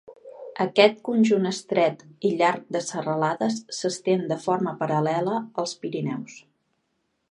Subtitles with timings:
[0.63, 6.45] Aquest conjunt estret i llarg de serralades s'estén de forma paral·lela als Pirineus.